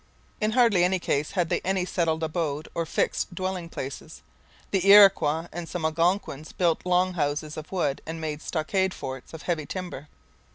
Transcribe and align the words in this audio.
In 0.39 0.53
hardly 0.53 0.83
any 0.83 0.97
case 0.97 1.33
had 1.33 1.49
they 1.49 1.61
any 1.61 1.85
settled 1.85 2.23
abode 2.23 2.67
or 2.73 2.87
fixed 2.87 3.35
dwelling 3.35 3.69
places. 3.69 4.23
The 4.71 4.87
Iroquois 4.89 5.47
and 5.53 5.69
some 5.69 5.85
Algonquins 5.85 6.53
built 6.53 6.87
Long 6.87 7.13
Houses 7.13 7.55
of 7.55 7.71
wood 7.71 8.01
and 8.07 8.19
made 8.19 8.41
stockade 8.41 8.95
forts 8.95 9.31
of 9.31 9.43
heavy 9.43 9.67
timber. 9.67 10.07